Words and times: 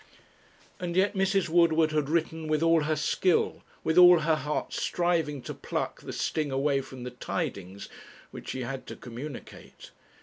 And 0.79 0.95
yet 0.95 1.13
Mrs. 1.13 1.47
Woodward 1.47 1.91
had 1.91 2.09
written 2.09 2.47
with 2.47 2.63
all 2.63 2.85
her 2.85 2.95
skill, 2.95 3.61
with 3.83 3.99
all 3.99 4.21
her 4.21 4.33
heart 4.35 4.73
striving 4.73 5.43
to 5.43 5.53
pluck 5.53 6.01
the 6.01 6.11
sting 6.11 6.51
away 6.51 6.81
from 6.81 7.03
the 7.03 7.11
tidings 7.11 7.87
which 8.31 8.49
she 8.49 8.63
had 8.63 8.87
to 8.87 8.95
communicate. 8.95 9.91